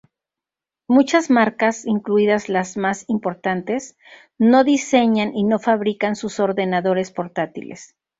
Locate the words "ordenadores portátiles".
6.39-7.95